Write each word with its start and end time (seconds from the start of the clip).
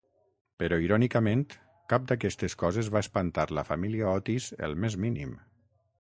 Però 0.61 0.79
irònicament, 0.85 1.43
cap 1.93 2.09
d'aquestes 2.11 2.57
coses 2.63 2.91
va 2.97 3.03
espantar 3.07 3.47
la 3.59 3.67
família 3.71 4.11
Otis 4.17 4.49
el 4.69 4.79
més 4.85 4.97
mínim. 5.05 5.41